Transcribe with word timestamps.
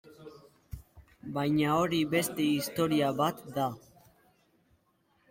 Baina 1.35 1.75
hori 1.81 1.99
beste 2.13 2.47
historia 2.53 3.11
bat 3.21 3.45
da. 3.59 3.67